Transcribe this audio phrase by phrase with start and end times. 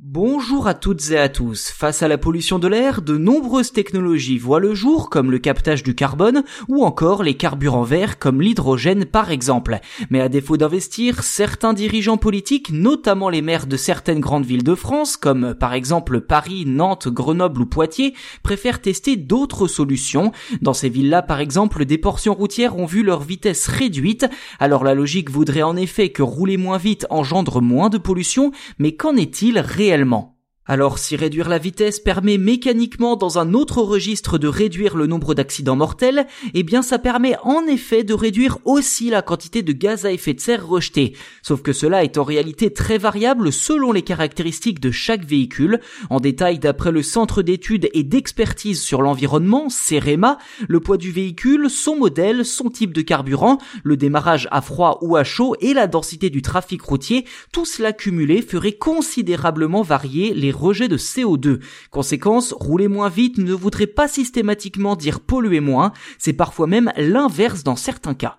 [0.00, 1.70] Bonjour à toutes et à tous.
[1.70, 5.82] Face à la pollution de l'air, de nombreuses technologies voient le jour, comme le captage
[5.82, 9.80] du carbone ou encore les carburants verts comme l'hydrogène par exemple.
[10.08, 14.76] Mais à défaut d'investir, certains dirigeants politiques, notamment les maires de certaines grandes villes de
[14.76, 20.30] France, comme par exemple Paris, Nantes, Grenoble ou Poitiers, préfèrent tester d'autres solutions.
[20.62, 24.26] Dans ces villes-là, par exemple, des portions routières ont vu leur vitesse réduite.
[24.60, 28.92] Alors la logique voudrait en effet que rouler moins vite engendre moins de pollution, mais
[28.92, 30.37] qu'en est-il réellement réellement
[30.68, 35.34] alors si réduire la vitesse permet mécaniquement dans un autre registre de réduire le nombre
[35.34, 40.04] d'accidents mortels, eh bien ça permet en effet de réduire aussi la quantité de gaz
[40.04, 41.16] à effet de serre rejeté.
[41.40, 45.80] Sauf que cela est en réalité très variable selon les caractéristiques de chaque véhicule.
[46.10, 50.36] En détail d'après le Centre d'études et d'expertise sur l'environnement, CEREMA,
[50.68, 55.16] le poids du véhicule, son modèle, son type de carburant, le démarrage à froid ou
[55.16, 60.52] à chaud et la densité du trafic routier, tout cela cumulé ferait considérablement varier les
[60.58, 61.60] rejets de CO2.
[61.90, 67.62] Conséquence, rouler moins vite ne voudrait pas systématiquement dire polluer moins, c'est parfois même l'inverse
[67.64, 68.38] dans certains cas.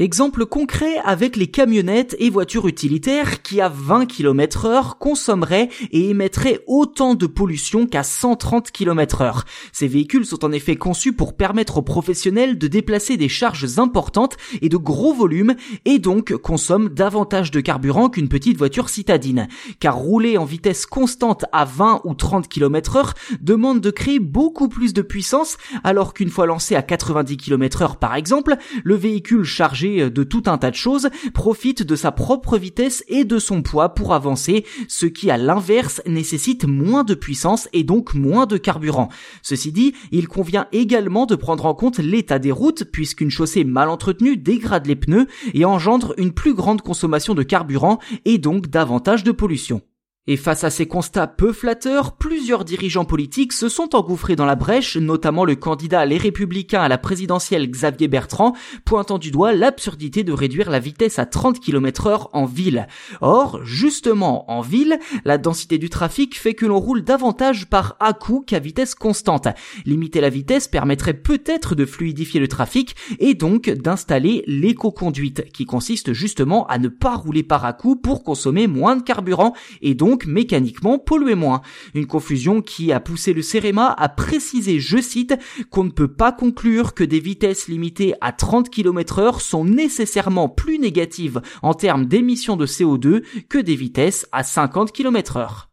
[0.00, 6.08] Exemple concret avec les camionnettes et voitures utilitaires qui à 20 km heure consommeraient et
[6.08, 9.44] émettraient autant de pollution qu'à 130 km heure.
[9.72, 14.38] Ces véhicules sont en effet conçus pour permettre aux professionnels de déplacer des charges importantes
[14.62, 19.48] et de gros volumes et donc consomment davantage de carburant qu'une petite voiture citadine.
[19.80, 24.70] Car rouler en vitesse constante à 20 ou 30 km heure demande de créer beaucoup
[24.70, 29.44] plus de puissance alors qu'une fois lancé à 90 km heure par exemple, le véhicule
[29.44, 33.62] chargé de tout un tas de choses, profite de sa propre vitesse et de son
[33.62, 38.56] poids pour avancer, ce qui à l'inverse nécessite moins de puissance et donc moins de
[38.56, 39.08] carburant.
[39.42, 43.88] Ceci dit, il convient également de prendre en compte l'état des routes puisqu'une chaussée mal
[43.88, 49.24] entretenue dégrade les pneus et engendre une plus grande consommation de carburant et donc davantage
[49.24, 49.82] de pollution.
[50.26, 54.54] Et face à ces constats peu flatteurs, plusieurs dirigeants politiques se sont engouffrés dans la
[54.54, 58.54] brèche, notamment le candidat Les Républicains à la présidentielle Xavier Bertrand,
[58.84, 62.86] pointant du doigt l'absurdité de réduire la vitesse à 30 km heure en ville.
[63.22, 68.44] Or, justement, en ville, la densité du trafic fait que l'on roule davantage par à-coup
[68.46, 69.48] qu'à vitesse constante.
[69.86, 76.12] Limiter la vitesse permettrait peut-être de fluidifier le trafic et donc d'installer l'éco-conduite, qui consiste
[76.12, 80.26] justement à ne pas rouler par à-coup pour consommer moins de carburant et donc donc
[80.26, 81.60] mécaniquement polluer moins.
[81.94, 85.34] Une confusion qui a poussé le CEREMA à préciser, je cite,
[85.70, 90.48] qu'on ne peut pas conclure que des vitesses limitées à 30 km heure sont nécessairement
[90.48, 95.69] plus négatives en termes d'émissions de CO2 que des vitesses à 50 km heure.